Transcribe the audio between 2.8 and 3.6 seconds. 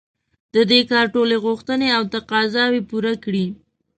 پوره کړي.